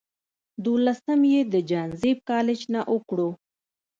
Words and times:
دولسم 0.65 1.21
ئې 1.31 1.39
د 1.53 1.55
جهانزيب 1.69 2.17
کالج 2.29 2.59
نه 2.73 2.81
اوکړو 2.91 3.29